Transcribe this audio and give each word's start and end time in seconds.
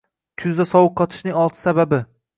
Kuzda 0.43 0.65
sovuq 0.69 0.95
qotishningoltisababi 1.03 2.05